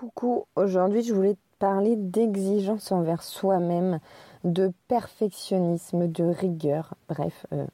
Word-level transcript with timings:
Coucou, 0.00 0.46
aujourd'hui 0.56 1.02
je 1.02 1.12
voulais 1.12 1.34
te 1.34 1.58
parler 1.58 1.94
d'exigence 1.94 2.90
envers 2.90 3.22
soi-même, 3.22 3.98
de 4.44 4.72
perfectionnisme, 4.88 6.10
de 6.10 6.24
rigueur, 6.24 6.94
bref, 7.10 7.44
euh, 7.52 7.66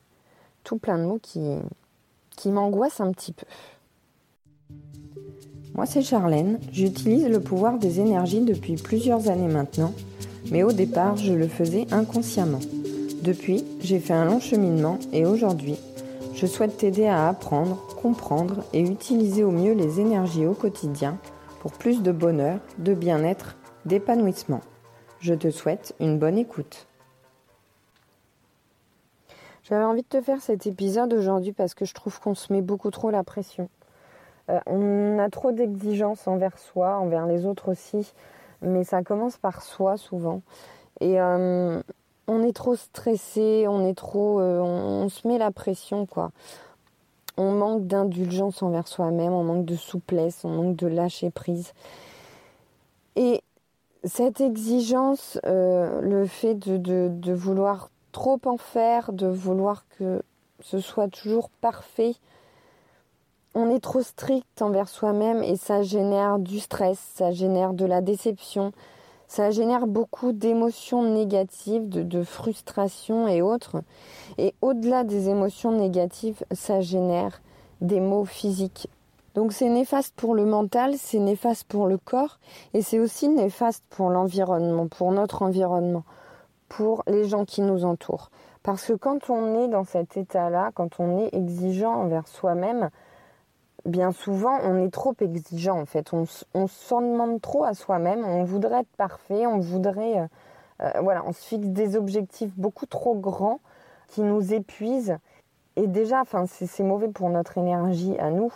tout 0.64 0.76
plein 0.76 0.98
de 0.98 1.04
mots 1.04 1.20
qui, 1.22 1.54
qui 2.30 2.50
m'angoissent 2.50 3.00
un 3.00 3.12
petit 3.12 3.32
peu. 3.32 3.46
Moi 5.76 5.86
c'est 5.86 6.02
Charlène, 6.02 6.58
j'utilise 6.72 7.28
le 7.28 7.38
pouvoir 7.38 7.78
des 7.78 8.00
énergies 8.00 8.40
depuis 8.40 8.74
plusieurs 8.74 9.28
années 9.28 9.46
maintenant, 9.46 9.92
mais 10.50 10.64
au 10.64 10.72
départ 10.72 11.16
je 11.16 11.32
le 11.32 11.46
faisais 11.46 11.86
inconsciemment. 11.92 12.58
Depuis, 13.22 13.64
j'ai 13.78 14.00
fait 14.00 14.14
un 14.14 14.24
long 14.24 14.40
cheminement 14.40 14.98
et 15.12 15.26
aujourd'hui, 15.26 15.76
je 16.34 16.46
souhaite 16.46 16.76
t'aider 16.76 17.06
à 17.06 17.28
apprendre, 17.28 17.86
comprendre 18.02 18.64
et 18.72 18.80
utiliser 18.80 19.44
au 19.44 19.52
mieux 19.52 19.74
les 19.74 20.00
énergies 20.00 20.44
au 20.44 20.54
quotidien 20.54 21.18
plus 21.72 22.02
de 22.02 22.12
bonheur, 22.12 22.60
de 22.78 22.94
bien-être, 22.94 23.56
d'épanouissement. 23.84 24.60
Je 25.20 25.34
te 25.34 25.50
souhaite 25.50 25.94
une 26.00 26.18
bonne 26.18 26.38
écoute. 26.38 26.86
J'avais 29.68 29.84
envie 29.84 30.02
de 30.02 30.08
te 30.08 30.20
faire 30.20 30.40
cet 30.40 30.66
épisode 30.66 31.12
aujourd'hui 31.12 31.52
parce 31.52 31.74
que 31.74 31.84
je 31.84 31.94
trouve 31.94 32.20
qu'on 32.20 32.34
se 32.34 32.52
met 32.52 32.62
beaucoup 32.62 32.90
trop 32.90 33.10
la 33.10 33.24
pression. 33.24 33.68
Euh, 34.48 34.60
on 34.66 35.18
a 35.18 35.28
trop 35.28 35.50
d'exigences 35.50 36.28
envers 36.28 36.58
soi, 36.58 36.98
envers 36.98 37.26
les 37.26 37.46
autres 37.46 37.72
aussi, 37.72 38.12
mais 38.62 38.84
ça 38.84 39.02
commence 39.02 39.36
par 39.36 39.62
soi 39.62 39.96
souvent. 39.96 40.42
Et 41.00 41.20
euh, 41.20 41.82
on 42.28 42.42
est 42.42 42.54
trop 42.54 42.76
stressé, 42.76 43.66
on 43.68 43.86
est 43.86 43.94
trop, 43.94 44.40
euh, 44.40 44.60
on, 44.60 45.08
se 45.08 45.26
met 45.26 45.38
la 45.38 45.50
pression 45.50 46.06
quoi. 46.06 46.30
On 47.36 47.52
manque 47.52 47.86
d'indulgence 47.86 48.62
envers 48.62 48.88
soi-même, 48.88 49.32
on 49.32 49.44
manque 49.44 49.64
de 49.64 49.76
souplesse, 49.76 50.44
on 50.44 50.50
manque 50.50 50.76
de 50.76 50.86
lâcher 50.86 51.30
prise. 51.30 51.72
Et 53.16 53.42
cette 54.04 54.40
exigence, 54.40 55.38
euh, 55.46 56.00
le 56.00 56.26
fait 56.26 56.54
de, 56.54 57.32
vouloir 57.32 57.90
trop 58.12 58.40
en 58.44 58.56
faire, 58.56 59.12
de 59.12 59.26
vouloir 59.26 59.84
que 59.98 60.22
ce 60.60 60.78
soit 60.78 61.08
toujours 61.08 61.50
parfait, 61.60 62.14
on 63.54 63.70
est 63.74 63.80
trop 63.80 64.02
strict 64.02 64.60
envers 64.60 64.88
soi-même 64.88 65.42
et 65.42 65.56
ça 65.56 65.82
génère 65.82 66.38
du 66.38 66.60
stress, 66.60 66.98
ça 67.14 67.32
génère 67.32 67.72
de 67.72 67.86
la 67.86 68.02
déception, 68.02 68.72
ça 69.28 69.50
génère 69.50 69.86
beaucoup 69.86 70.32
d'émotions 70.32 71.02
négatives, 71.02 71.88
de, 71.88 72.22
frustration 72.22 73.28
et 73.28 73.42
autres. 73.42 73.82
Et 74.38 74.54
au-delà 74.62 75.04
des 75.04 75.28
émotions 75.28 75.72
négatives, 75.72 76.44
ça 76.52 76.80
génère 76.80 77.40
des 77.80 78.00
maux 78.00 78.24
physiques. 78.24 78.88
Donc 79.34 79.52
c'est 79.52 79.68
néfaste 79.68 80.14
pour 80.16 80.34
le 80.34 80.46
mental, 80.46 80.94
c'est 80.96 81.18
néfaste 81.18 81.64
pour 81.68 81.86
le 81.86 81.98
corps 81.98 82.38
et 82.72 82.80
c'est 82.80 82.98
aussi 82.98 83.28
néfaste 83.28 83.84
pour 83.90 84.08
l'environnement, 84.08 84.86
pour 84.86 85.12
notre 85.12 85.42
environnement, 85.42 86.04
pour 86.68 87.02
les 87.06 87.28
gens 87.28 87.44
qui 87.44 87.60
nous 87.60 87.84
entourent. 87.84 88.30
Parce 88.62 88.86
que 88.86 88.94
quand 88.94 89.28
on 89.28 89.62
est 89.62 89.68
dans 89.68 89.84
cet 89.84 90.16
état-là, 90.16 90.70
quand 90.74 90.98
on 90.98 91.18
est 91.18 91.34
exigeant 91.34 91.94
envers 91.94 92.26
soi-même, 92.26 92.90
bien 93.86 94.12
souvent, 94.12 94.58
on 94.62 94.84
est 94.84 94.90
trop 94.90 95.14
exigeant 95.20 95.80
en 95.80 95.86
fait. 95.86 96.12
On, 96.12 96.66
s'en 96.66 97.00
demande 97.00 97.40
trop 97.40 97.64
à 97.64 97.74
soi-même. 97.74 98.24
On 98.24 98.44
voudrait 98.44 98.80
être 98.80 98.96
parfait. 98.96 99.46
On 99.46 99.58
voudrait, 99.58 100.20
euh, 100.20 100.26
euh, 100.82 101.00
voilà, 101.02 101.22
on 101.26 101.32
se 101.32 101.44
fixe 101.46 101.68
des 101.68 101.96
objectifs 101.96 102.52
beaucoup 102.56 102.86
trop 102.86 103.14
grands 103.14 103.60
qui 104.08 104.22
nous 104.22 104.52
épuisent. 104.52 105.16
Et 105.76 105.86
déjà, 105.86 106.22
c'est 106.46 106.82
mauvais 106.82 107.08
pour 107.08 107.28
notre 107.28 107.58
énergie 107.58 108.16
à 108.18 108.30
nous. 108.30 108.52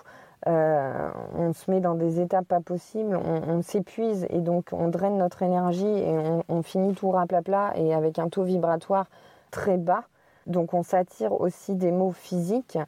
Euh, 0.46 1.10
on 1.34 1.52
se 1.52 1.70
met 1.70 1.80
dans 1.80 1.94
des 1.94 2.18
états 2.18 2.42
pas 2.42 2.60
possibles, 2.60 3.14
on, 3.14 3.60
s'épuise 3.60 4.26
et 4.30 4.40
donc 4.40 4.70
on 4.72 4.88
draine 4.88 5.18
notre 5.18 5.42
énergie 5.42 5.84
et 5.84 6.14
on, 6.48 6.62
finit 6.62 6.94
tout 6.94 7.10
raplapla 7.10 7.72
et 7.76 7.92
avec 7.92 8.18
un 8.18 8.30
taux 8.30 8.42
vibratoire 8.42 9.04
très 9.50 9.76
bas. 9.76 10.04
Donc 10.46 10.72
on 10.72 10.82
s'attire 10.82 11.38
aussi 11.38 11.74
des 11.74 11.92
maux 11.92 12.12
physiques, 12.12 12.78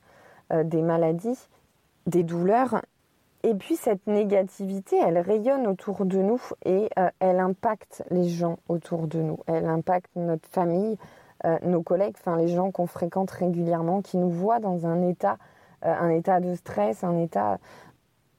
des 0.50 0.80
maladies 0.80 1.46
des 2.06 2.22
douleurs. 2.22 2.82
Et 3.44 3.54
puis 3.54 3.76
cette 3.76 4.06
négativité, 4.06 4.96
elle 4.96 5.18
rayonne 5.18 5.66
autour 5.66 6.04
de 6.04 6.18
nous 6.18 6.40
et 6.64 6.88
euh, 6.98 7.10
elle 7.18 7.40
impacte 7.40 8.04
les 8.10 8.28
gens 8.28 8.58
autour 8.68 9.08
de 9.08 9.20
nous. 9.20 9.38
Elle 9.46 9.66
impacte 9.66 10.10
notre 10.14 10.48
famille, 10.48 10.96
euh, 11.44 11.58
nos 11.64 11.82
collègues, 11.82 12.14
enfin 12.18 12.36
les 12.36 12.48
gens 12.48 12.70
qu'on 12.70 12.86
fréquente 12.86 13.30
régulièrement, 13.32 14.00
qui 14.00 14.16
nous 14.16 14.30
voient 14.30 14.60
dans 14.60 14.86
un 14.86 15.02
état, 15.02 15.38
euh, 15.84 15.92
un 15.92 16.10
état 16.10 16.38
de 16.38 16.54
stress, 16.54 17.02
un 17.02 17.18
état. 17.18 17.58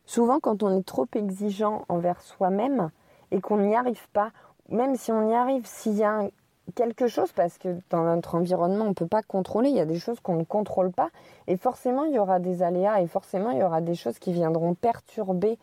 Souvent, 0.06 0.40
quand 0.40 0.64
on 0.64 0.78
est 0.78 0.86
trop 0.86 1.08
exigeant 1.16 1.84
envers 1.90 2.22
soi-même 2.22 2.90
et 3.32 3.42
qu'on 3.42 3.58
n'y 3.58 3.76
arrive 3.76 4.08
pas, 4.14 4.32
même 4.70 4.96
si 4.96 5.12
on 5.12 5.30
y 5.30 5.34
arrive, 5.34 5.66
s'il 5.66 5.96
y 5.98 6.04
a 6.04 6.12
un, 6.12 6.30
quelque 6.76 7.08
chose 7.08 7.32
parce 7.34 7.58
que 7.58 7.78
dans 7.90 8.04
notre 8.04 8.36
environnement, 8.36 8.86
on 8.86 8.90
ne 8.90 8.94
peut 8.94 9.08
pas 9.08 9.22
contrôler. 9.22 9.70
Il 9.70 9.76
y 9.76 9.82
a 9.82 9.86
des 9.86 10.00
choses 10.00 10.20
qu'on 10.20 10.36
ne 10.36 10.44
contrôle 10.44 10.92
pas. 10.92 11.10
Et 11.48 11.58
forcément, 11.58 12.06
il 12.06 12.14
y 12.14 12.20
aura 12.20 12.40
des 12.40 12.64
aléas 12.64 13.02
et 13.02 13.08
forcément, 13.08 13.52
il 13.52 13.60
y 13.60 13.64
aura 13.64 13.82
des 13.82 13.96
choses 13.96 14.20
qui 14.20 14.32
viendront 14.32 14.74
perturber 14.74 15.58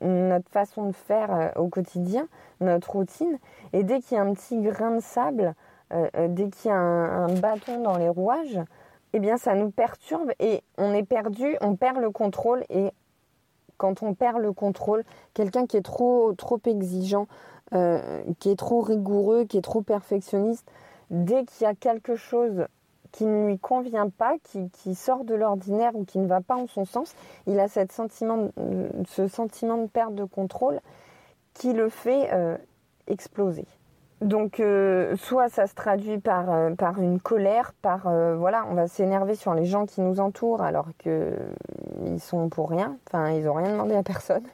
notre 0.00 0.48
façon 0.50 0.86
de 0.86 0.92
faire 0.92 1.34
euh, 1.34 1.48
au 1.56 1.68
quotidien, 1.68 2.28
notre 2.60 2.92
routine. 2.92 3.38
Et 3.72 3.82
dès 3.82 4.00
qu'il 4.00 4.16
y 4.16 4.20
a 4.20 4.22
un 4.22 4.32
petit 4.32 4.58
grain 4.60 4.96
de 4.96 5.00
sable, 5.00 5.54
euh, 5.92 6.08
euh, 6.16 6.28
dès 6.28 6.48
qu'il 6.48 6.70
y 6.70 6.74
a 6.74 6.76
un, 6.76 7.32
bâton 7.34 7.82
dans 7.82 7.96
les 7.96 8.08
rouages, 8.08 8.58
eh 9.12 9.20
bien, 9.20 9.36
ça 9.36 9.54
nous 9.54 9.70
perturbe 9.70 10.32
et 10.40 10.62
on 10.78 10.92
est 10.92 11.04
perdu, 11.04 11.56
on 11.60 11.76
perd 11.76 11.98
le 11.98 12.10
contrôle. 12.10 12.64
Et 12.70 12.90
quand 13.76 14.02
on 14.02 14.14
perd 14.14 14.38
le 14.38 14.52
contrôle, 14.52 15.04
quelqu'un 15.34 15.66
qui 15.66 15.76
est 15.76 15.84
trop, 15.84 16.32
trop 16.32 16.60
exigeant, 16.64 17.26
euh, 17.74 18.22
qui 18.38 18.50
est 18.50 18.56
trop 18.56 18.80
rigoureux, 18.80 19.44
qui 19.44 19.58
est 19.58 19.62
trop 19.62 19.82
perfectionniste, 19.82 20.70
dès 21.10 21.44
qu'il 21.44 21.64
y 21.64 21.68
a 21.68 21.74
quelque 21.74 22.14
chose 22.14 22.66
qui 23.10 23.26
ne 23.26 23.46
lui 23.46 23.58
convient 23.58 24.08
pas, 24.08 24.36
qui, 24.44 24.94
sort 24.94 25.24
de 25.24 25.34
l'ordinaire 25.34 25.96
ou 25.96 26.04
qui 26.04 26.18
ne 26.18 26.26
va 26.26 26.40
pas 26.40 26.54
en 26.54 26.68
son 26.68 26.84
sens, 26.84 27.14
il 27.46 27.58
a 27.58 27.66
cette 27.66 27.90
sentiment, 27.90 28.50
ce 29.08 29.26
sentiment 29.26 29.78
de 29.78 29.88
perte 29.88 30.14
de 30.14 30.24
contrôle 30.24 30.80
qui 31.54 31.72
le 31.72 31.88
fait 31.88 32.32
euh, 32.32 32.56
exploser. 33.08 33.64
Donc 34.20 34.60
euh, 34.60 35.16
soit 35.16 35.48
ça 35.48 35.66
se 35.66 35.74
traduit 35.74 36.18
par, 36.18 36.74
par 36.76 37.00
une 37.00 37.20
colère, 37.20 37.72
par 37.82 38.02
voilà, 38.36 38.64
on 38.70 38.74
va 38.74 38.86
s'énerver 38.86 39.34
sur 39.34 39.54
les 39.54 39.64
gens 39.64 39.86
qui 39.86 40.02
nous 40.02 40.20
entourent 40.20 40.62
alors 40.62 40.88
qu'ils 40.98 42.20
sont 42.20 42.48
pour 42.48 42.70
rien, 42.70 42.96
enfin 43.08 43.30
ils 43.30 43.44
n'ont 43.44 43.54
rien 43.54 43.72
demandé 43.72 43.94
à 43.94 44.02
personne 44.04 44.44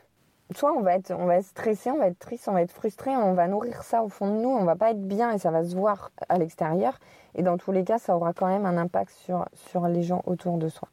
soit 0.57 0.73
on 0.73 0.81
va 0.81 0.95
être, 0.95 1.13
on 1.13 1.27
va 1.27 1.43
stressé, 1.43 1.91
on 1.91 1.99
va 1.99 2.07
être 2.07 2.19
triste, 2.19 2.49
on 2.49 2.53
va 2.53 2.63
être 2.63 2.73
frustré, 2.73 3.17
on 3.17 3.35
va 3.35 3.49
nourrir 3.49 3.83
ça 3.83 4.03
au 4.03 4.09
fond 4.09 4.27
de 4.27 4.41
nous, 4.41 4.49
on 4.49 4.65
va 4.65 4.77
pas 4.77 4.91
être 4.91 5.07
bien 5.07 5.31
et 5.31 5.39
ça 5.39 5.51
va 5.51 5.65
se 5.65 5.75
voir 5.75 6.11
à 6.29 6.39
l'extérieur. 6.39 6.99
Et 7.35 7.43
dans 7.43 7.57
tous 7.57 7.73
les 7.73 7.85
cas, 7.85 7.99
ça 7.99 8.17
aura 8.17 8.33
quand 8.33 8.47
même 8.47 8.67
un 8.67 8.77
impact 8.77 9.13
sur, 9.25 9.47
sur 9.55 9.87
les 9.89 10.03
gens 10.03 10.23
autour 10.27 10.59
de 10.59 10.69
soi. 10.69 10.89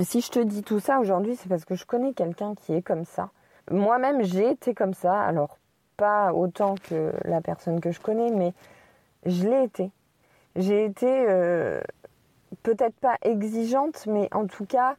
Si 0.00 0.20
je 0.20 0.30
te 0.30 0.38
dis 0.38 0.62
tout 0.62 0.80
ça 0.80 1.00
aujourd'hui, 1.00 1.36
c'est 1.36 1.48
parce 1.48 1.64
que 1.64 1.74
je 1.74 1.84
connais 1.84 2.12
quelqu'un 2.12 2.54
qui 2.54 2.72
est 2.74 2.82
comme 2.82 3.04
ça. 3.04 3.30
Moi-même, 3.70 4.22
j'ai 4.22 4.50
été 4.50 4.74
comme 4.74 4.94
ça. 4.94 5.20
Alors, 5.20 5.58
pas 5.96 6.32
autant 6.32 6.76
que 6.76 7.12
la 7.24 7.40
personne 7.40 7.80
que 7.80 7.90
je 7.90 8.00
connais, 8.00 8.30
mais 8.30 8.52
je 9.26 9.48
l'ai 9.48 9.64
été. 9.64 9.90
J'ai 10.56 10.84
été 10.84 11.06
euh, 11.06 11.80
peut-être 12.62 12.94
pas 13.00 13.16
exigeante, 13.22 14.06
mais 14.06 14.28
en 14.32 14.46
tout 14.46 14.64
cas, 14.64 14.96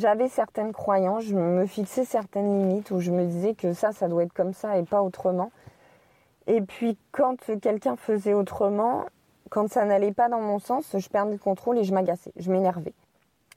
j'avais 0.00 0.28
certaines 0.28 0.72
croyances, 0.72 1.24
je 1.24 1.36
me 1.36 1.66
fixais 1.66 2.04
certaines 2.04 2.58
limites 2.58 2.90
où 2.90 3.00
je 3.00 3.10
me 3.10 3.26
disais 3.26 3.54
que 3.54 3.74
ça, 3.74 3.92
ça 3.92 4.08
doit 4.08 4.22
être 4.22 4.32
comme 4.32 4.54
ça 4.54 4.78
et 4.78 4.82
pas 4.82 5.02
autrement. 5.02 5.52
Et 6.46 6.62
puis 6.62 6.96
quand 7.12 7.36
quelqu'un 7.60 7.96
faisait 7.96 8.32
autrement, 8.32 9.04
quand 9.50 9.70
ça 9.70 9.84
n'allait 9.84 10.12
pas 10.12 10.28
dans 10.28 10.40
mon 10.40 10.58
sens, 10.58 10.96
je 10.96 11.08
perdais 11.08 11.32
le 11.32 11.38
contrôle 11.38 11.78
et 11.78 11.84
je 11.84 11.92
m'agaçais, 11.92 12.32
je 12.36 12.50
m'énervais. 12.50 12.94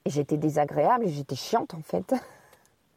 Et 0.04 0.10
j'étais 0.10 0.36
désagréable 0.36 1.06
et 1.06 1.08
j'étais 1.08 1.34
chiante 1.34 1.72
en 1.72 1.80
fait. 1.80 2.14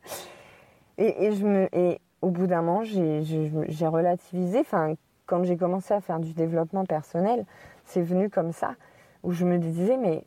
et, 0.97 1.29
et 1.29 2.01
au 2.21 2.29
bout 2.29 2.47
d'un 2.47 2.61
moment, 2.61 2.83
j'ai 2.83 3.87
relativisé. 3.87 4.59
Enfin, 4.59 4.95
quand 5.25 5.43
j'ai 5.45 5.55
commencé 5.55 5.93
à 5.93 6.01
faire 6.01 6.19
du 6.19 6.33
développement 6.33 6.85
personnel, 6.85 7.45
c'est 7.85 8.01
venu 8.01 8.29
comme 8.29 8.51
ça, 8.51 8.75
où 9.23 9.31
je 9.31 9.45
me 9.45 9.57
disais, 9.57 9.95
mais 9.95 10.25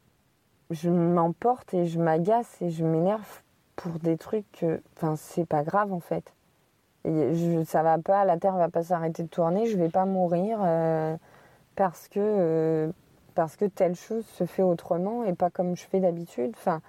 je 0.70 0.90
m'emporte 0.90 1.74
et 1.74 1.86
je 1.86 1.98
m'agace 1.98 2.60
et 2.62 2.70
je 2.70 2.84
m'énerve 2.84 3.42
pour 3.76 3.92
des 3.98 4.16
trucs 4.16 4.64
enfin 4.96 5.16
c'est 5.16 5.46
pas 5.46 5.62
grave 5.62 5.92
en 5.92 6.00
fait. 6.00 6.32
Et 7.04 7.34
je, 7.34 7.64
ça 7.64 7.82
va 7.82 7.98
pas 7.98 8.24
la 8.24 8.36
terre 8.38 8.56
va 8.56 8.68
pas 8.68 8.82
s'arrêter 8.82 9.22
de 9.22 9.28
tourner 9.28 9.66
je 9.66 9.76
vais 9.76 9.88
pas 9.88 10.04
mourir 10.04 10.58
euh, 10.62 11.16
parce 11.76 12.08
que 12.08 12.20
euh, 12.20 12.92
parce 13.34 13.56
que 13.56 13.64
telle 13.64 13.94
chose 13.94 14.26
se 14.26 14.44
fait 14.44 14.62
autrement 14.62 15.24
et 15.24 15.34
pas 15.34 15.50
comme 15.50 15.76
je 15.76 15.84
fais 15.84 16.00
d'habitude. 16.00 16.52
Enfin 16.56 16.82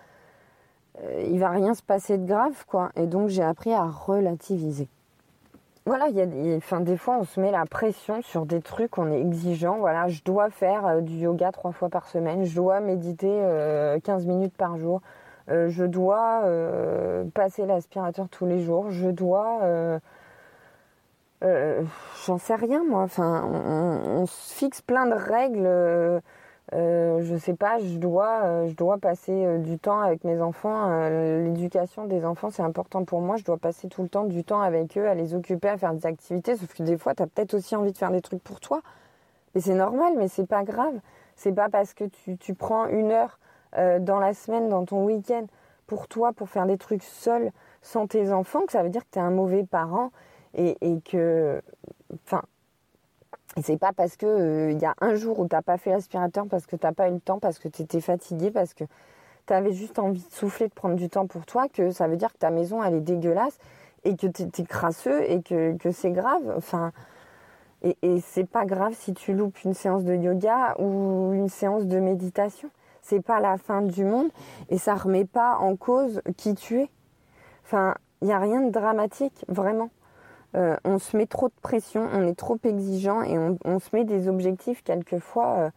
euh, 1.02 1.24
il 1.30 1.40
va 1.40 1.50
rien 1.50 1.74
se 1.74 1.84
passer 1.84 2.18
de 2.18 2.26
grave 2.26 2.66
quoi. 2.68 2.92
Et 2.96 3.08
donc 3.08 3.30
j'ai 3.30 3.44
appris 3.44 3.74
à 3.74 3.86
relativiser 3.86 4.90
voilà, 5.86 6.10
il 6.10 6.16
y 6.16 6.22
a 6.22 6.28
des, 6.28 6.58
enfin, 6.58 6.80
des 6.80 6.96
fois 6.96 7.18
on 7.18 7.24
se 7.24 7.40
met 7.40 7.50
la 7.50 7.66
pression 7.66 8.22
sur 8.22 8.46
des 8.46 8.62
trucs, 8.62 8.98
on 9.00 9.12
est 9.12 9.20
exigeant. 9.20 9.78
Voilà, 9.80 10.08
je 10.10 10.22
dois 10.24 10.52
faire 10.52 10.86
euh, 10.86 11.02
du 11.02 11.16
yoga 11.16 11.52
trois 11.52 11.72
fois 11.72 11.90
par 11.90 12.08
semaine, 12.08 12.46
je 12.46 12.56
dois 12.56 12.80
méditer 12.82 13.28
15 14.04 14.26
euh, 14.26 14.28
minutes 14.28 14.56
par 14.56 14.78
jour, 14.78 15.02
euh, 15.50 15.70
je 15.70 15.84
dois 15.84 16.44
passer 17.34 17.66
l'aspirateur 17.66 18.30
tous 18.30 18.46
les 18.46 18.62
jours, 18.62 18.92
je 18.92 19.10
dois 19.10 20.00
j'en 21.42 22.38
sais 22.38 22.56
rien 22.56 22.84
moi. 22.88 23.02
Enfin, 23.02 23.44
on, 23.44 24.26
se 24.28 24.54
fixe 24.54 24.82
plein 24.82 25.08
de 25.08 25.16
règles. 25.16 26.22
Euh, 26.74 27.02
euh, 27.22 27.24
je 27.24 27.36
sais 27.36 27.54
pas, 27.54 27.80
je 27.80 27.98
dois, 27.98 28.68
je 28.68 28.74
dois 28.74 28.98
passer 28.98 29.60
du 29.60 29.80
temps 29.80 30.00
avec 30.00 30.24
mes 30.24 30.42
enfants. 30.42 30.90
L'éducation 31.10 32.06
des 32.06 32.26
enfants, 32.26 32.50
c'est 32.50 32.64
important 32.64 33.06
pour 33.06 33.22
moi. 33.22 33.38
Je 33.38 33.44
dois 33.44 33.58
passer 33.58 33.88
tout 33.88 34.04
le 34.04 34.10
temps 34.10 34.26
du 34.26 34.44
temps 34.44 34.62
avec 34.62 34.98
eux, 34.98 35.08
à 35.08 35.14
les 35.14 35.34
occuper, 35.34 35.70
à 35.70 35.78
faire 35.78 35.94
des 35.94 36.06
activités. 36.06 36.56
Sauf 36.56 36.74
que 36.74 36.84
des 36.84 36.98
fois, 36.98 37.16
tu 37.16 37.24
as 37.24 37.28
peut-être 37.28 37.54
aussi 37.54 37.76
envie 37.76 37.92
de 37.92 37.98
faire 37.98 38.12
des 38.12 38.22
trucs 38.22 38.44
pour 38.44 38.60
toi. 38.60 38.82
Et 39.56 39.62
c'est 39.62 39.76
normal, 39.76 40.14
mais 40.18 40.28
c'est 40.28 40.48
pas 40.48 40.64
grave. 40.64 41.00
C'est 41.36 41.54
pas 41.54 41.70
parce 41.70 41.94
que 41.94 42.06
tu, 42.06 42.38
tu 42.38 42.54
prends 42.54 42.88
une 42.88 43.12
heure 43.12 43.40
dans 44.00 44.20
la 44.20 44.34
semaine, 44.34 44.68
dans 44.68 44.86
ton 44.86 45.06
week-end, 45.06 45.46
pour 45.88 46.08
toi, 46.08 46.34
pour 46.34 46.50
faire 46.50 46.66
des 46.66 46.78
trucs 46.78 47.04
seul, 47.04 47.52
sans 47.82 48.08
tes 48.08 48.32
enfants, 48.32 48.66
que 48.66 48.72
ça 48.72 48.84
veut 48.84 48.90
dire 48.90 49.04
que 49.04 49.12
tu 49.12 49.20
es 49.20 49.22
un 49.22 49.32
mauvais 49.32 49.64
parent 49.64 50.12
et, 50.54 50.76
que, 51.10 51.62
enfin, 52.26 52.42
c'est 53.62 53.78
pas 53.78 53.92
parce 53.92 54.16
que 54.16 54.26
il 54.72 54.76
euh, 54.76 54.80
y 54.80 54.86
a 54.86 54.96
un 55.02 55.16
jour 55.16 55.40
où 55.40 55.48
t'as 55.48 55.62
pas 55.62 55.78
fait 55.78 55.92
l'aspirateur 55.92 56.46
parce 56.48 56.66
que 56.66 56.76
t'as 56.76 56.94
pas 56.94 57.10
eu 57.10 57.14
le 57.14 57.20
temps, 57.20 57.40
parce 57.40 57.60
que 57.60 57.68
tu 57.68 57.82
étais 57.82 58.00
fatigué, 58.00 58.50
parce 58.50 58.74
que 58.74 58.86
tu 59.46 59.54
avais 59.54 59.74
juste 59.74 60.00
envie 60.00 60.24
de 60.24 60.32
souffler, 60.32 60.68
de 60.68 60.74
prendre 60.74 60.96
du 60.96 61.10
temps 61.10 61.28
pour 61.28 61.46
toi, 61.46 61.68
que 61.68 61.92
ça 61.92 62.08
veut 62.08 62.16
dire 62.16 62.32
que 62.32 62.38
ta 62.38 62.50
maison 62.50 62.82
elle 62.82 62.96
est 62.96 63.02
dégueulasse 63.02 63.58
et 64.04 64.16
que 64.16 64.28
tu 64.28 64.44
es 64.44 64.66
crasseux 64.66 65.30
et 65.30 65.42
que, 65.42 65.92
c'est 65.92 66.12
grave. 66.12 66.54
Enfin, 66.56 66.92
et, 67.82 67.98
et 68.02 68.22
c'est 68.22 68.46
pas 68.46 68.66
grave 68.66 68.94
si 68.98 69.14
tu 69.14 69.34
loupes 69.34 69.64
une 69.64 69.74
séance 69.74 70.04
de 70.04 70.16
yoga 70.16 70.76
ou 70.80 71.34
une 71.34 71.50
séance 71.50 71.86
de 71.86 72.00
méditation. 72.00 72.70
C'est 73.02 73.22
pas 73.22 73.40
la 73.40 73.58
fin 73.58 73.82
du 73.82 74.06
monde 74.06 74.30
et 74.70 74.78
ça 74.78 74.96
remet 74.96 75.26
pas 75.26 75.58
en 75.58 75.76
cause 75.76 76.22
qui 76.38 76.56
tu 76.56 76.80
es. 76.80 76.90
Enfin, 77.66 77.96
il 78.22 78.28
n'y 78.28 78.34
a 78.34 78.40
rien 78.40 78.62
de 78.62 78.70
dramatique, 78.70 79.46
vraiment. 79.48 79.90
Euh, 80.56 80.76
on 80.84 81.00
se 81.00 81.16
met 81.16 81.28
trop 81.28 81.48
de 81.48 81.54
pression, 81.62 82.10
on 82.14 82.28
est 82.28 82.36
trop 82.36 82.58
exigeant 82.64 83.22
et 83.22 83.38
on, 83.38 83.80
se 83.80 83.96
met 83.96 84.04
des 84.04 84.28
objectifs 84.28 84.84
quelquefois. 84.84 85.56
Euh, 85.58 85.70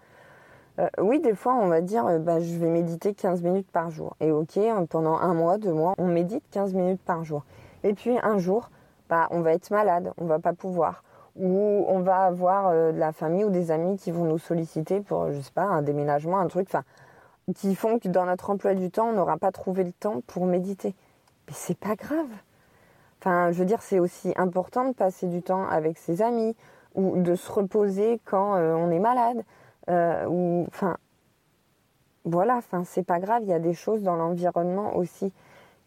euh, 0.80 0.88
oui, 1.00 1.20
des 1.20 1.34
fois, 1.34 1.54
on 1.54 1.68
va 1.68 1.80
dire, 1.80 2.18
bah, 2.20 2.40
je 2.40 2.56
vais 2.58 2.68
méditer 2.68 3.14
15 3.14 3.42
minutes 3.42 3.70
par 3.70 3.90
jour. 3.90 4.16
Et 4.20 4.32
ok, 4.32 4.58
pendant 4.90 5.16
un 5.16 5.32
mois, 5.32 5.58
deux 5.58 5.72
mois, 5.72 5.94
on 5.98 6.08
médite 6.08 6.42
15 6.50 6.74
minutes 6.74 7.00
par 7.02 7.22
jour. 7.22 7.44
Et 7.84 7.94
puis 7.94 8.18
un 8.22 8.38
jour, 8.38 8.70
bah, 9.08 9.28
on 9.30 9.40
va 9.40 9.52
être 9.52 9.70
malade, 9.70 10.12
on 10.18 10.24
va 10.24 10.40
pas 10.40 10.52
pouvoir. 10.52 11.04
Ou 11.36 11.84
on 11.88 12.00
va 12.00 12.24
avoir 12.24 12.72
de 12.72 12.98
la 12.98 13.12
famille 13.12 13.44
ou 13.44 13.50
des 13.50 13.70
amis 13.70 13.96
qui 13.96 14.10
vont 14.10 14.24
nous 14.24 14.38
solliciter 14.38 15.00
pour, 15.00 15.32
je 15.32 15.40
sais 15.40 15.52
pas, 15.52 15.64
un 15.64 15.82
déménagement, 15.82 16.38
un 16.38 16.46
truc, 16.46 16.68
enfin, 16.68 16.84
qui 17.54 17.74
font 17.74 17.98
que 17.98 18.08
dans 18.08 18.24
notre 18.24 18.50
emploi 18.50 18.74
du 18.74 18.90
temps, 18.90 19.08
on 19.08 19.12
n'aura 19.14 19.36
pas 19.36 19.52
trouvé 19.52 19.84
le 19.84 19.92
temps 19.92 20.22
pour 20.26 20.46
méditer. 20.46 20.94
Mais 21.46 21.54
c'est 21.54 21.78
pas 21.78 21.94
grave. 21.94 22.28
Enfin, 23.24 23.52
je 23.52 23.58
veux 23.58 23.64
dire, 23.64 23.80
c'est 23.80 24.00
aussi 24.00 24.34
important 24.36 24.86
de 24.86 24.92
passer 24.92 25.26
du 25.28 25.40
temps 25.40 25.66
avec 25.66 25.96
ses 25.96 26.20
amis 26.20 26.54
ou 26.94 27.16
de 27.16 27.34
se 27.36 27.50
reposer 27.50 28.20
quand 28.26 28.56
euh, 28.56 28.74
on 28.74 28.90
est 28.90 28.98
malade. 28.98 29.44
Euh, 29.88 30.26
ou, 30.26 30.66
enfin, 30.68 30.98
voilà, 32.26 32.56
enfin, 32.56 32.84
c'est 32.84 33.02
pas 33.02 33.20
grave. 33.20 33.40
Il 33.44 33.48
y 33.48 33.54
a 33.54 33.58
des 33.58 33.72
choses 33.72 34.02
dans 34.02 34.16
l'environnement 34.16 34.94
aussi 34.94 35.32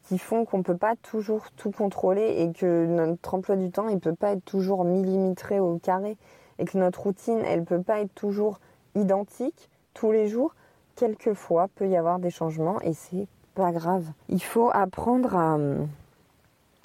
qui 0.07 0.18
font 0.18 0.45
qu'on 0.45 0.63
peut 0.63 0.78
pas 0.78 0.95
toujours 0.95 1.51
tout 1.57 1.69
contrôler 1.69 2.38
et 2.39 2.51
que 2.54 2.88
notre 2.88 3.36
emploi 3.36 3.56
du 3.56 3.69
temps, 3.69 3.88
il 3.88 4.00
peut 4.00 4.16
pas 4.16 4.31
être 4.31 4.44
toujours 4.44 4.84
millimétré 4.84 5.60
au 5.60 5.78
carré 5.78 6.18
et 6.57 6.66
que 6.66 6.80
notre 6.80 7.04
routine, 7.04 7.44
elle 7.45 7.66
peut 7.66 7.84
pas 7.84 8.00
être 8.00 8.16
toujours 8.16 8.60
identique 8.95 9.69
tous 9.94 10.12
les 10.12 10.28
jours. 10.28 10.56
Quelquefois, 10.95 11.68
peut 11.75 11.88
y 11.88 11.98
avoir 11.98 12.18
des 12.18 12.31
changements 12.31 12.81
et 12.81 12.94
c'est 12.94 13.28
pas 13.54 13.72
grave. 13.72 14.06
Il 14.28 14.42
faut 14.42 14.72
apprendre 14.74 15.36
à 15.36 15.60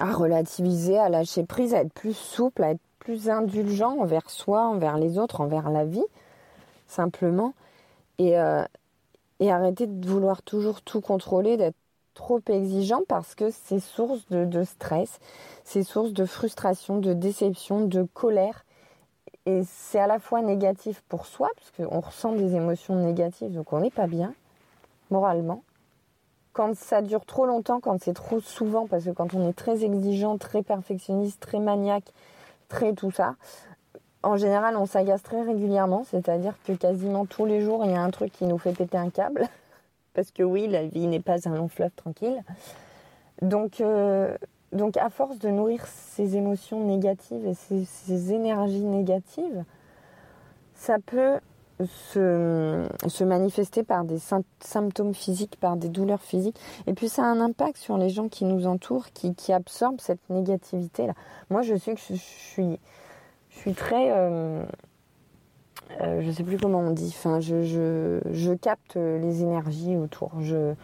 à 0.03 0.13
relativiser, 0.13 0.99
à 0.99 1.09
lâcher 1.09 1.45
prise, 1.45 1.75
à 1.75 1.83
être 1.83 1.93
plus 1.93 2.17
souple, 2.17 2.65
à 2.65 2.73
être 2.73 2.81
plus 2.99 3.31
indulgent 3.31 3.97
envers 4.01 4.31
soi, 4.31 4.67
envers 4.67 4.99
les 4.99 5.17
autres, 5.17 5.41
envers 5.41 5.71
la 5.71 5.85
vie, 5.85 6.05
simplement. 6.89 7.55
Et, 8.19 8.37
euh, 8.37 8.65
et 9.39 9.53
arrêter 9.53 9.87
de 9.87 10.09
vouloir 10.09 10.43
toujours 10.43 10.83
tout 10.83 11.01
contrôler, 11.01 11.57
d'être 11.57 11.77
trop 12.15 12.41
exigeant 12.49 13.03
parce 13.07 13.37
que 13.37 13.51
c'est 13.51 13.79
source 13.79 14.27
de, 14.29 14.45
de 14.45 14.65
stress, 14.65 15.21
c'est 15.63 15.85
source 15.85 16.13
de 16.13 16.25
frustration, 16.25 16.99
de 16.99 17.13
déception, 17.13 17.87
de 17.87 18.03
colère. 18.03 18.65
Et 19.47 19.63
c'est 19.65 20.01
à 20.01 20.09
la 20.09 20.19
fois 20.19 20.43
négatif 20.43 21.01
pour 21.09 21.27
soi, 21.27 21.49
parce 21.55 21.71
qu'on 21.71 22.01
ressent 22.01 22.33
des 22.33 22.57
émotions 22.57 22.97
négatives, 22.97 23.53
donc 23.53 23.73
on 23.73 23.81
n'est 23.81 23.91
pas 23.91 24.09
bien, 24.09 24.35
moralement 25.11 25.63
quand 26.53 26.77
ça 26.77 27.03
dure 27.03 27.25
trop 27.25 27.47
longtemps, 27.47 27.81
quand 27.81 28.03
c'est 28.03 28.13
trop 28.13 28.41
souvent, 28.41 28.87
parce 28.87 29.05
que 29.05 29.11
quand 29.11 29.35
on 29.35 29.49
est 29.49 29.55
très 29.55 29.85
exigeant, 29.85 30.39
très 30.39 30.63
perfectionniste, 30.63 31.41
très 31.41 31.61
maniaque, 31.61 32.13
très 32.69 32.93
tout 32.93 33.11
ça, 33.11 33.37
en 34.23 34.37
général, 34.37 34.77
on 34.77 34.87
s'agace 34.87 35.23
très 35.23 35.43
régulièrement, 35.43 36.05
c'est-à-dire 36.05 36.55
que 36.65 36.73
quasiment 36.73 37.27
tous 37.27 37.45
les 37.45 37.61
jours, 37.61 37.85
il 37.85 37.91
y 37.91 37.95
a 37.95 38.03
un 38.03 38.11
truc 38.11 38.33
qui 38.33 38.45
nous 38.45 38.59
fait 38.59 38.73
péter 38.73 38.97
un 38.97 39.11
câble. 39.11 39.49
Parce 40.15 40.31
que 40.31 40.43
oui, 40.43 40.69
la 40.69 40.85
vie 40.85 41.07
n'est 41.07 41.21
pas 41.21 41.49
un 41.49 41.55
long 41.55 41.69
fleuve 41.69 41.91
tranquille. 41.97 42.43
Donc, 43.41 43.81
euh, 43.81 44.37
donc 44.73 44.97
à 44.97 45.09
force 45.09 45.39
de 45.39 45.49
nourrir 45.49 45.87
ces 45.87 46.37
émotions 46.37 46.85
négatives 46.85 47.47
et 47.47 47.55
ces, 47.55 47.85
ces 47.85 48.33
énergies 48.33 48.85
négatives, 48.85 49.65
ça 50.75 50.99
peut 51.05 51.41
se, 51.87 53.25
manifester 53.25 53.82
par 53.82 54.05
des 54.05 54.19
symptômes 54.61 55.14
physiques, 55.14 55.56
par 55.61 55.76
des 55.76 55.88
douleurs 55.88 56.23
physiques. 56.23 56.58
Et 56.87 56.94
puis 56.94 57.08
ça 57.08 57.23
a 57.23 57.26
un 57.26 57.40
impact 57.40 57.76
sur 57.76 57.96
les 57.99 58.08
gens 58.08 58.29
qui 58.29 58.44
nous 58.44 58.67
entourent, 58.67 59.06
qui, 59.12 59.52
absorbent 59.52 60.00
cette 60.00 60.29
négativité-là. 60.31 61.14
Moi, 61.50 61.62
je 61.62 61.76
sais 61.76 61.94
que 61.94 62.00
je, 62.00 62.14
suis, 62.14 63.75
très... 63.75 64.12
Euh, 64.12 64.64
euh, 66.00 66.23
je 66.23 66.31
sais 66.31 66.43
plus 66.43 66.56
comment 66.56 66.81
on 66.81 66.93
dit. 66.93 67.14
Enfin, 67.17 67.40
je, 67.40 68.55
capte 68.55 68.96
les 68.96 69.43
énergies 69.43 69.96
autour. 69.96 70.32
Je, 70.40 70.75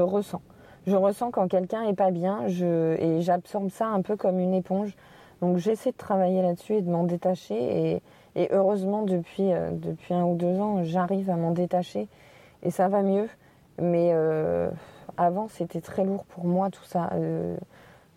ressens. 0.00 0.42
Je 0.86 0.96
ressens 0.96 1.30
quand 1.30 1.48
quelqu'un 1.48 1.82
est 1.82 1.94
pas 1.94 2.10
bien 2.10 2.46
et 2.46 3.20
j'absorbe 3.20 3.70
ça 3.70 3.86
un 3.86 4.02
peu 4.02 4.16
comme 4.16 4.38
une 4.38 4.54
éponge. 4.54 4.96
Donc 5.44 5.58
j'essaie 5.58 5.92
de 5.92 5.96
travailler 5.96 6.40
là-dessus 6.40 6.76
et 6.76 6.80
de 6.80 6.90
m'en 6.90 7.04
détacher. 7.04 8.00
Et, 8.34 8.48
heureusement, 8.50 9.02
depuis, 9.02 9.52
euh, 9.52 9.72
depuis 9.72 10.14
un 10.14 10.24
ou 10.24 10.36
deux 10.36 10.58
ans, 10.58 10.82
j'arrive 10.84 11.28
à 11.28 11.36
m'en 11.36 11.50
détacher 11.50 12.08
et 12.62 12.70
ça 12.70 12.88
va 12.88 13.02
mieux. 13.02 13.28
Mais 13.78 14.12
euh, 14.14 14.70
avant, 15.18 15.48
c'était 15.48 15.82
très 15.82 16.02
lourd 16.02 16.24
pour 16.24 16.46
moi 16.46 16.70
tout 16.70 16.84
ça. 16.84 17.10
Euh, 17.12 17.58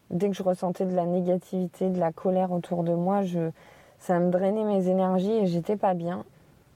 dès 0.10 0.30
que 0.30 0.36
je 0.38 0.42
ressentais 0.42 0.86
de 0.86 0.96
la 0.96 1.06
négativité, 1.06 1.90
de 1.90 2.00
la 2.00 2.14
colère 2.14 2.54
autour 2.54 2.84
de 2.84 2.94
moi, 2.94 3.24
ça 4.00 4.18
me 4.20 4.32
drainait 4.32 4.64
mes 4.64 4.88
énergies 4.88 5.34
et 5.34 5.48
j'étais 5.48 5.76
pas 5.76 5.96
bien. 5.96 6.24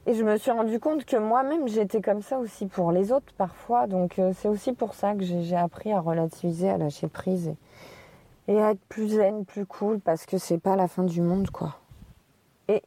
Et 0.06 0.16
je 0.16 0.24
me 0.26 0.36
suis 0.36 0.52
rendu 0.52 0.82
compte 0.82 1.06
que 1.06 1.16
moi-même, 1.16 1.70
j'étais 1.70 2.02
comme 2.02 2.22
ça 2.22 2.40
aussi 2.40 2.66
pour 2.66 2.92
les 2.92 3.14
autres 3.14 3.34
parfois. 3.38 3.88
Donc 3.88 4.20
c'est 4.34 4.50
aussi 4.50 4.74
pour 4.74 4.96
ça 4.96 5.16
que 5.16 5.24
j'ai 5.24 5.56
appris 5.56 5.94
à 5.94 6.02
relativiser, 6.02 6.70
à 6.70 6.78
lâcher 6.78 7.08
prise 7.08 7.54
et 8.48 8.56
être 8.56 8.80
plus 8.90 9.10
zen, 9.10 9.46
plus 9.46 9.66
cool, 9.66 10.00
parce 10.00 10.26
que 10.26 10.38
c'est 10.38 10.58
pas 10.58 10.76
la 10.76 10.88
fin 10.88 11.04
du 11.04 11.22
monde, 11.22 11.50
quoi. 11.52 11.76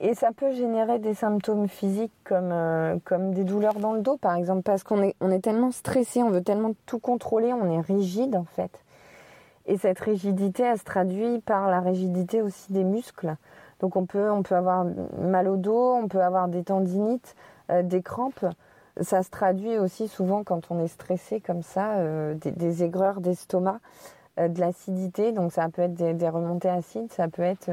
Et, 0.00 0.14
ça 0.14 0.30
peut 0.32 0.52
générer 0.52 0.98
des 0.98 1.12
symptômes 1.12 1.68
physiques 1.68 2.14
comme, 2.24 2.52
euh, 2.52 2.96
comme 3.04 3.34
des 3.34 3.44
douleurs 3.44 3.74
dans 3.74 3.92
le 3.92 4.00
dos, 4.00 4.16
par 4.16 4.34
exemple, 4.34 4.62
parce 4.62 4.82
qu'on 4.82 5.02
est, 5.02 5.14
on 5.20 5.30
est 5.30 5.40
tellement 5.40 5.72
stressé, 5.72 6.22
on 6.22 6.30
veut 6.30 6.42
tellement 6.42 6.72
tout 6.86 6.98
contrôler, 6.98 7.52
on 7.52 7.70
est 7.70 7.80
rigide 7.82 8.34
en 8.34 8.44
fait. 8.44 8.70
Et 9.66 9.76
cette 9.76 10.00
rigidité, 10.00 10.62
elle 10.62 10.78
se 10.78 10.84
traduit 10.84 11.40
par 11.40 11.68
la 11.68 11.80
rigidité 11.80 12.40
aussi 12.40 12.72
des 12.72 12.84
muscles. 12.84 13.36
Donc 13.80 13.96
on 13.96 14.06
peut, 14.06 14.30
on 14.30 14.42
peut 14.42 14.54
avoir 14.54 14.86
mal 15.18 15.48
au 15.48 15.56
dos, 15.56 15.94
on 15.94 16.08
peut 16.08 16.22
avoir 16.22 16.48
des 16.48 16.64
tendinites, 16.64 17.34
euh, 17.70 17.82
des 17.82 18.02
crampes. 18.02 18.46
Ça 19.00 19.22
se 19.22 19.30
traduit 19.30 19.78
aussi 19.78 20.08
souvent 20.08 20.44
quand 20.44 20.70
on 20.70 20.78
est 20.78 20.88
stressé 20.88 21.40
comme 21.40 21.62
ça, 21.62 21.96
euh, 21.96 22.34
des, 22.34 22.84
aigreurs 22.84 23.20
d'estomac, 23.20 23.80
de 24.38 24.60
l'acidité. 24.60 25.32
Donc 25.32 25.52
ça 25.52 25.68
peut 25.68 25.82
être 25.82 25.94
des, 25.94 26.28
remontées 26.28 26.68
acides, 26.68 27.12
ça 27.12 27.28
peut 27.28 27.42
être 27.42 27.70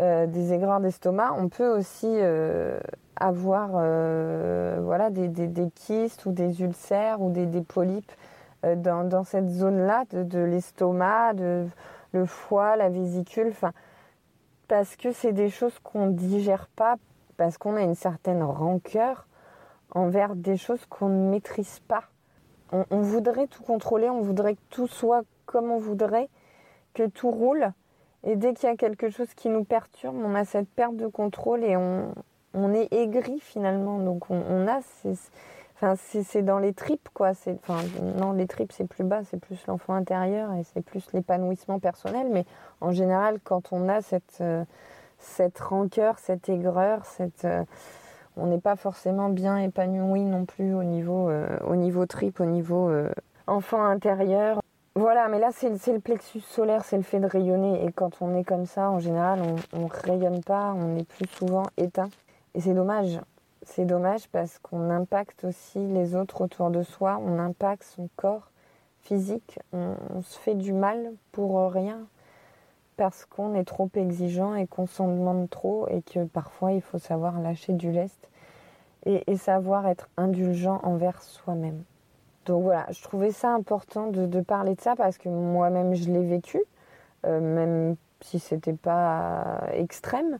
euh, 0.00 0.26
des 0.28 0.52
aigreurs 0.52 0.78
d'estomac, 0.78 1.32
on 1.36 1.48
peut 1.48 1.68
aussi 1.76 2.06
euh, 2.06 2.78
avoir 3.16 3.70
euh, 3.74 4.78
voilà, 4.80 5.10
des, 5.10 5.26
des, 5.26 5.70
kystes 5.70 6.24
ou 6.24 6.30
des 6.30 6.62
ulcères 6.62 7.20
ou 7.20 7.32
des, 7.32 7.62
polypes 7.62 8.12
dans, 8.62 9.02
dans, 9.02 9.24
cette 9.24 9.48
zone-là 9.48 10.04
de, 10.12 10.22
de 10.22 10.38
l'estomac, 10.38 11.34
de 11.34 11.66
le 12.12 12.26
foie, 12.26 12.76
la 12.76 12.90
vésicule, 12.90 13.52
parce 14.68 14.94
que 14.94 15.10
c'est 15.10 15.32
des 15.32 15.50
choses 15.50 15.76
qu'on 15.80 16.06
ne 16.06 16.12
digère 16.12 16.68
pas, 16.76 16.94
parce 17.36 17.58
qu'on 17.58 17.74
a 17.74 17.82
une 17.82 17.96
certaine 17.96 18.44
rancœur 18.44 19.26
envers 19.90 20.36
des 20.36 20.56
choses 20.56 20.86
qu'on 20.86 21.08
ne 21.08 21.28
maîtrise 21.30 21.80
pas. 21.88 22.04
On, 22.70 22.84
on, 22.92 23.00
voudrait 23.00 23.48
tout 23.48 23.64
contrôler, 23.64 24.08
on 24.08 24.20
voudrait 24.20 24.54
que 24.54 24.60
tout 24.70 24.86
soit 24.86 25.24
comme 25.48 25.70
on 25.70 25.78
voudrait, 25.78 26.28
que 26.94 27.06
tout 27.06 27.30
roule, 27.30 27.72
et 28.24 28.36
dès 28.36 28.52
qu'il 28.52 28.68
y 28.68 28.72
a 28.72 28.76
quelque 28.76 29.08
chose 29.08 29.32
qui 29.34 29.48
nous 29.48 29.64
perturbe, 29.64 30.16
on 30.16 30.34
a 30.34 30.44
cette 30.44 30.68
perte 30.68 30.96
de 30.96 31.06
contrôle 31.06 31.64
et 31.64 31.76
on, 31.76 32.14
on 32.52 32.74
est 32.74 32.92
aigri 32.92 33.40
finalement. 33.40 33.98
Donc 33.98 34.28
on, 34.30 34.66
a, 34.66 34.80
enfin 35.76 35.94
c'est 35.96 36.42
dans 36.42 36.58
les 36.58 36.74
tripes 36.74 37.08
quoi. 37.14 37.30
Enfin 37.30 37.78
non, 38.18 38.32
les 38.32 38.46
tripes 38.46 38.72
c'est 38.72 38.86
plus 38.86 39.04
bas, 39.04 39.22
c'est 39.24 39.40
plus 39.40 39.64
l'enfant 39.66 39.94
intérieur 39.94 40.52
et 40.54 40.64
c'est 40.64 40.82
plus 40.82 41.10
l'épanouissement 41.12 41.78
personnel. 41.78 42.28
Mais 42.30 42.44
en 42.80 42.90
général, 42.90 43.38
quand 43.42 43.72
on 43.72 43.88
a 43.88 44.02
cette 44.02 44.38
euh, 44.40 44.64
cette 45.20 45.58
rancœur, 45.58 46.18
cette 46.18 46.48
aigreur, 46.48 47.04
cette, 47.04 47.46
on 48.36 48.46
n'est 48.46 48.60
pas 48.60 48.76
forcément 48.76 49.30
bien 49.30 49.58
épanoui 49.58 50.20
non 50.20 50.44
plus 50.44 50.74
au 50.74 50.84
niveau, 50.84 51.28
au 51.66 51.74
niveau 51.74 52.06
trip, 52.06 52.38
au 52.38 52.44
niveau 52.44 52.88
enfant 53.48 53.82
intérieur. 53.82 54.60
Voilà, 54.98 55.28
mais 55.28 55.38
là, 55.38 55.50
c'est 55.52 55.92
le 55.92 56.00
plexus 56.00 56.40
solaire, 56.40 56.84
c'est 56.84 56.96
le 56.96 57.04
fait 57.04 57.20
de 57.20 57.26
rayonner. 57.28 57.84
Et 57.84 57.92
quand 57.92 58.20
on 58.20 58.34
est 58.34 58.42
comme 58.42 58.66
ça, 58.66 58.90
en 58.90 58.98
général, 58.98 59.40
on 59.72 59.78
ne 59.78 59.88
rayonne 59.88 60.42
pas, 60.42 60.74
on 60.76 60.96
est 60.96 61.04
plus 61.04 61.28
souvent 61.28 61.62
éteint. 61.76 62.08
Et 62.56 62.60
c'est 62.60 62.74
dommage. 62.74 63.20
C'est 63.62 63.84
dommage 63.84 64.28
parce 64.30 64.58
qu'on 64.58 64.90
impacte 64.90 65.44
aussi 65.44 65.78
les 65.78 66.16
autres 66.16 66.40
autour 66.40 66.70
de 66.70 66.82
soi, 66.82 67.20
on 67.24 67.38
impacte 67.38 67.84
son 67.84 68.08
corps 68.16 68.50
physique, 69.02 69.60
on, 69.72 69.94
se 70.22 70.36
fait 70.36 70.56
du 70.56 70.72
mal 70.72 71.12
pour 71.30 71.70
rien 71.70 72.00
parce 72.96 73.24
qu'on 73.24 73.54
est 73.54 73.62
trop 73.62 73.88
exigeant 73.94 74.56
et 74.56 74.66
qu'on 74.66 74.86
s'en 74.86 75.06
demande 75.06 75.48
trop 75.48 75.86
et 75.86 76.02
que 76.02 76.24
parfois 76.24 76.72
il 76.72 76.82
faut 76.82 76.98
savoir 76.98 77.38
lâcher 77.38 77.72
du 77.72 77.92
lest 77.92 78.28
et 79.06 79.36
savoir 79.36 79.86
être 79.86 80.08
indulgent 80.16 80.80
envers 80.82 81.22
soi-même. 81.22 81.84
Donc 82.48 82.62
voilà, 82.62 82.86
je 82.90 83.02
trouvais 83.02 83.30
ça 83.30 83.50
important 83.50 84.06
de, 84.06 84.40
parler 84.40 84.74
de 84.74 84.80
ça 84.80 84.96
parce 84.96 85.18
que 85.18 85.28
moi-même 85.28 85.94
je 85.94 86.10
l'ai 86.10 86.24
vécu, 86.24 86.58
euh, 87.26 87.40
même 87.40 87.96
si 88.22 88.38
c'était 88.38 88.72
pas 88.72 89.60
extrême. 89.74 90.38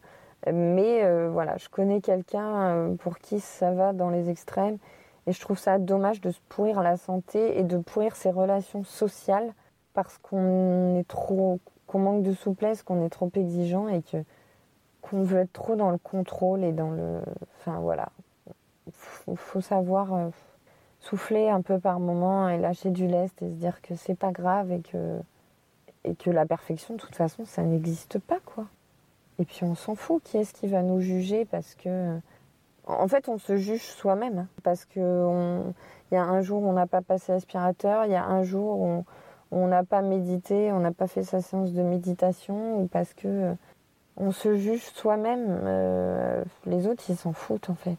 Mais 0.50 1.04
euh, 1.04 1.28
voilà, 1.30 1.58
je 1.58 1.68
connais 1.68 2.00
quelqu'un 2.00 2.56
euh, 2.56 2.94
pour 2.94 3.18
qui 3.18 3.40
ça 3.40 3.72
va 3.72 3.92
dans 3.92 4.08
les 4.08 4.30
extrêmes 4.30 4.78
et 5.26 5.32
je 5.32 5.40
trouve 5.40 5.58
ça 5.58 5.78
dommage 5.78 6.22
de 6.22 6.30
se 6.30 6.40
pourrir 6.48 6.80
la 6.80 6.96
santé 6.96 7.58
et 7.58 7.62
de 7.62 7.76
pourrir 7.76 8.16
ses 8.16 8.30
relations 8.30 8.84
sociales 8.84 9.52
parce 9.92 10.16
qu'on 10.16 10.96
est 10.96 11.06
trop, 11.08 11.60
qu'on 11.86 11.98
manque 11.98 12.22
de 12.22 12.32
souplesse, 12.32 12.82
qu'on 12.82 13.04
est 13.04 13.10
trop 13.10 13.30
exigeant 13.34 13.86
et 13.88 14.00
que 14.00 14.24
qu'on 15.02 15.22
veut 15.22 15.40
être 15.40 15.52
trop 15.52 15.76
dans 15.76 15.90
le 15.90 15.98
contrôle 15.98 16.64
et 16.64 16.72
dans 16.72 16.90
le, 16.90 17.20
enfin 17.58 17.78
voilà, 17.80 18.08
faut, 18.92 19.36
faut 19.36 19.60
savoir 19.60 20.30
souffler 21.00 21.48
un 21.48 21.62
peu 21.62 21.78
par 21.78 22.00
moment 22.00 22.48
et 22.48 22.58
lâcher 22.58 22.90
du 22.90 23.06
lest 23.06 23.40
et 23.42 23.48
se 23.48 23.54
dire 23.54 23.80
que 23.82 23.94
c'est 23.94 24.14
pas 24.14 24.32
grave 24.32 24.72
et 24.72 24.80
que, 24.80 25.18
et 26.04 26.14
que 26.14 26.30
la 26.30 26.46
perfection, 26.46 26.94
de 26.94 27.00
toute 27.00 27.14
façon, 27.14 27.44
ça 27.44 27.62
n'existe 27.62 28.18
pas, 28.18 28.38
quoi. 28.44 28.66
Et 29.38 29.44
puis 29.44 29.64
on 29.64 29.74
s'en 29.74 29.94
fout, 29.94 30.22
qui 30.24 30.38
est-ce 30.38 30.52
qui 30.52 30.66
va 30.66 30.82
nous 30.82 31.00
juger 31.00 31.44
parce 31.44 31.74
que. 31.74 32.18
En 32.86 33.06
fait, 33.06 33.28
on 33.28 33.36
se 33.36 33.56
juge 33.58 33.82
soi-même. 33.82 34.38
Hein, 34.38 34.48
parce 34.62 34.86
que 34.86 35.60
y 36.10 36.16
a 36.16 36.24
un 36.24 36.40
jour 36.40 36.62
on 36.62 36.72
n'a 36.72 36.86
pas 36.86 37.02
passé 37.02 37.32
l'aspirateur, 37.32 38.06
il 38.06 38.12
y 38.12 38.16
a 38.16 38.24
un 38.24 38.42
jour 38.42 38.80
où 38.80 39.04
on 39.50 39.66
n'a 39.66 39.84
pas 39.84 40.00
médité, 40.02 40.72
on 40.72 40.80
n'a 40.80 40.92
pas 40.92 41.06
fait 41.06 41.22
sa 41.22 41.42
séance 41.42 41.72
de 41.72 41.82
méditation, 41.82 42.80
ou 42.80 42.86
parce 42.86 43.14
que 43.14 43.54
on 44.16 44.32
se 44.32 44.56
juge 44.56 44.82
soi-même. 44.94 45.46
Euh, 45.48 46.42
les 46.66 46.86
autres, 46.86 47.04
ils 47.08 47.16
s'en 47.16 47.32
foutent 47.32 47.70
en 47.70 47.74
fait. 47.74 47.98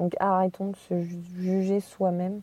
Donc 0.00 0.16
arrêtons 0.18 0.68
de 0.68 0.76
se 0.76 0.98
juger 1.38 1.80
soi-même 1.80 2.40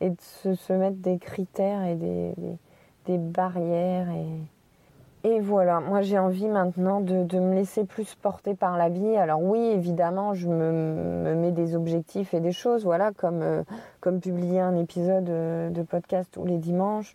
et 0.00 0.08
de 0.08 0.16
se, 0.54 0.72
mettre 0.72 0.96
des 0.96 1.18
critères 1.18 1.84
et 1.84 1.94
des, 1.94 3.18
barrières. 3.18 4.08
Et, 4.10 5.28
et, 5.28 5.40
voilà, 5.40 5.80
moi 5.80 6.00
j'ai 6.00 6.18
envie 6.18 6.48
maintenant 6.48 7.02
de, 7.02 7.22
de, 7.22 7.38
me 7.38 7.54
laisser 7.54 7.84
plus 7.84 8.14
porter 8.14 8.54
par 8.54 8.78
la 8.78 8.88
vie. 8.88 9.14
Alors 9.16 9.42
oui, 9.42 9.60
évidemment, 9.60 10.32
je 10.32 10.48
me, 10.48 11.34
mets 11.34 11.52
des 11.52 11.76
objectifs 11.76 12.32
et 12.32 12.40
des 12.40 12.52
choses, 12.52 12.84
voilà, 12.84 13.12
comme, 13.12 13.42
euh, 13.42 13.62
comme 14.00 14.18
publier 14.18 14.60
un 14.60 14.76
épisode 14.76 15.28
euh, 15.28 15.68
de 15.68 15.82
podcast 15.82 16.30
tous 16.32 16.46
les 16.46 16.56
dimanches. 16.56 17.14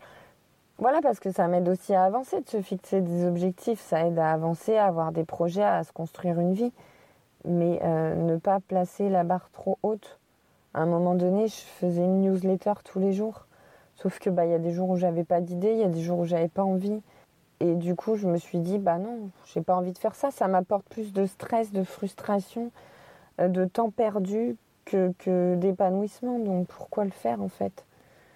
Voilà, 0.78 1.02
parce 1.02 1.20
que 1.20 1.32
ça 1.32 1.48
m'aide 1.48 1.68
aussi 1.68 1.96
à 1.96 2.04
avancer, 2.04 2.40
de 2.42 2.50
se 2.50 2.62
fixer 2.62 3.02
des 3.02 3.26
objectifs, 3.26 3.80
ça 3.80 4.06
aide 4.06 4.20
à 4.20 4.32
avancer, 4.32 4.78
à 4.78 4.86
avoir 4.86 5.12
des 5.12 5.24
projets, 5.24 5.64
à 5.64 5.84
se 5.84 5.92
construire 5.92 6.40
une 6.40 6.54
vie 6.54 6.72
mais 7.46 7.80
euh, 7.84 8.16
ne 8.16 8.38
pas 8.38 8.60
placer 8.60 9.10
la 9.10 9.24
barre 9.24 9.50
trop 9.52 9.78
haute. 9.84 10.20
À 10.74 10.82
un 10.82 10.86
moment 10.86 11.16
donné, 11.16 11.48
je 11.48 11.62
faisais 11.80 12.04
une 12.04 12.22
newsletter 12.22 12.74
tous 12.84 13.00
les 13.00 13.14
jours. 13.14 13.46
Sauf 13.96 14.20
que 14.20 14.30
bah 14.30 14.46
y 14.46 14.54
a 14.54 14.60
des 14.60 14.72
jours 14.72 14.90
où 14.90 14.98
j'avais 14.98 15.24
pas 15.24 15.42
d'idée, 15.42 15.74
il 15.74 15.80
y 15.80 15.84
a 15.84 15.90
des 15.90 16.02
jours 16.02 16.20
où 16.20 16.26
j'avais 16.26 16.48
pas 16.48 16.64
envie. 16.64 17.02
Et 17.60 17.76
du 17.76 17.96
coup, 17.96 18.16
je 18.16 18.28
me 18.28 18.38
suis 18.38 18.60
dit 18.60 18.80
bah 18.80 18.98
non, 18.98 19.30
j'ai 19.54 19.62
pas 19.62 19.76
envie 19.76 19.92
de 19.92 19.98
faire 19.98 20.16
ça, 20.16 20.32
ça 20.32 20.48
m'apporte 20.48 20.86
plus 20.86 21.14
de 21.14 21.26
stress, 21.26 21.72
de 21.72 21.84
frustration, 21.84 22.72
euh, 23.40 23.48
de 23.48 23.66
temps 23.66 23.92
perdu 23.92 24.56
que, 24.86 25.14
que 25.20 25.56
d'épanouissement. 25.56 26.40
Donc 26.40 26.68
pourquoi 26.68 27.04
le 27.04 27.12
faire 27.12 27.42
en 27.42 27.50
fait? 27.50 27.86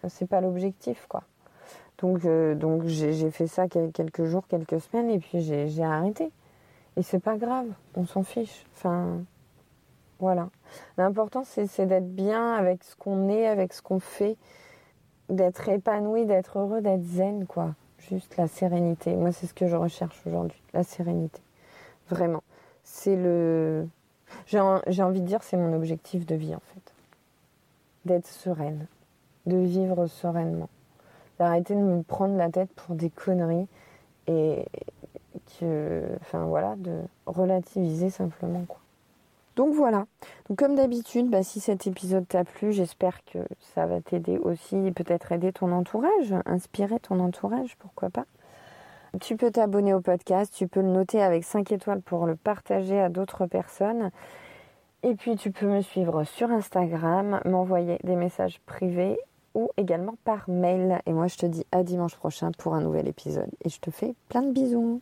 C'est 0.08 0.28
pas 0.28 0.42
l'objectif 0.42 1.08
quoi. 1.10 1.24
Donc, 2.00 2.26
euh, 2.26 2.56
donc 2.56 2.86
j'ai 2.86 3.32
fait 3.32 3.48
ça 3.48 3.68
quelques 3.68 4.26
jours, 4.26 4.46
quelques 4.48 4.82
semaines 4.82 5.10
et 5.10 5.20
puis 5.20 5.42
j'ai 5.42 5.84
arrêté. 5.84 6.32
Et 6.98 7.04
c'est 7.04 7.20
pas 7.20 7.38
grave, 7.38 7.68
on 7.96 8.06
s'en 8.06 8.24
fiche. 8.24 8.66
Enfin, 8.74 9.20
voilà. 10.20 10.50
L'important, 10.98 11.44
c'est 11.44 11.86
d'être 11.86 12.16
bien 12.16 12.54
avec 12.54 12.84
ce 12.84 12.96
qu'on 12.96 13.30
est, 13.30 13.48
avec 13.48 13.74
ce 13.74 13.82
qu'on 13.82 14.00
fait, 14.00 14.38
d'être 15.30 15.68
épanoui, 15.68 16.26
d'être 16.26 16.60
heureux, 16.60 16.82
d'être 16.82 17.04
zen, 17.04 17.46
quoi. 17.46 17.76
Juste 18.10 18.38
la 18.38 18.48
sérénité. 18.48 19.16
Moi, 19.16 19.32
c'est 19.32 19.48
ce 19.48 19.54
que 19.54 19.68
je 19.68 19.76
recherche 19.76 20.22
aujourd'hui, 20.26 20.62
la 20.74 20.84
sérénité. 20.84 21.42
Vraiment. 22.10 22.44
C'est 22.84 23.16
le. 23.16 23.88
J'ai 24.46 24.60
envie 24.60 25.22
de 25.22 25.26
dire, 25.26 25.44
c'est 25.44 25.58
mon 25.58 25.74
objectif 25.74 26.26
de 26.26 26.36
vie, 26.36 26.56
en 26.56 26.62
fait. 26.74 26.94
D'être 28.06 28.28
sereine, 28.28 28.86
de 29.48 29.58
vivre 29.58 30.08
sereinement, 30.08 30.70
d'arrêter 31.40 31.74
de 31.74 31.80
me 31.80 32.04
prendre 32.04 32.38
la 32.38 32.50
tête 32.50 32.70
pour 32.76 32.96
des 32.96 33.10
conneries 33.10 33.68
et, 34.28 34.66
enfin 36.22 36.46
voilà, 36.46 36.76
de 36.78 37.02
relativiser 37.26 38.10
simplement 38.10 38.66
quoi. 38.68 38.80
Donc 39.56 39.74
voilà. 39.74 40.06
Comme 40.58 40.76
d'habitude, 40.76 41.30
bah, 41.30 41.44
si 41.44 41.60
cet 41.60 41.88
épisode 41.88 42.28
t'a 42.28 42.44
plu, 42.44 42.74
j'espère 42.74 43.24
que 43.24 43.40
ça 43.74 43.86
va 43.86 44.02
t'aider 44.02 44.38
aussi, 44.38 44.92
peut-être 44.92 45.32
aider 45.32 45.54
ton 45.54 45.72
entourage, 45.72 46.34
inspirer 46.46 47.00
ton 47.00 47.20
entourage, 47.20 47.78
pourquoi 47.78 48.10
pas. 48.10 48.26
Tu 49.22 49.38
peux 49.38 49.52
t'abonner 49.52 49.94
au 49.94 50.02
podcast, 50.02 50.54
tu 50.54 50.68
peux 50.68 50.82
le 50.82 50.90
noter 50.90 51.22
avec 51.22 51.46
5 51.46 51.72
étoiles 51.72 52.02
pour 52.02 52.26
le 52.26 52.36
partager 52.36 53.00
à 53.00 53.08
d'autres 53.08 53.46
personnes. 53.46 54.12
Et 55.04 55.16
puis 55.16 55.38
tu 55.38 55.52
peux 55.52 55.68
me 55.68 55.82
suivre 55.82 56.26
sur 56.26 56.52
Instagram, 56.52 57.40
m'envoyer 57.46 57.98
des 58.04 58.16
messages 58.18 58.60
privés 58.66 59.18
ou 59.54 59.70
également 59.78 60.16
par 60.26 60.50
mail. 60.50 61.00
Et 61.06 61.14
moi 61.14 61.28
je 61.28 61.38
te 61.38 61.46
dis 61.46 61.66
à 61.72 61.84
dimanche 61.84 62.16
prochain 62.18 62.52
pour 62.58 62.74
un 62.74 62.82
nouvel 62.82 63.08
épisode. 63.08 63.50
Et 63.64 63.70
je 63.70 63.80
te 63.80 63.90
fais 63.90 64.16
plein 64.28 64.42
de 64.42 64.52
bisous. 64.52 65.00